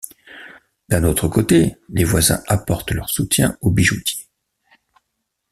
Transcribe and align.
D'un 0.89 1.03
autre 1.03 1.27
côté, 1.27 1.75
les 1.89 2.03
voisins 2.05 2.41
apportent 2.47 2.89
leur 2.89 3.07
soutien 3.07 3.55
au 3.61 3.69
bijoutier. 3.69 4.27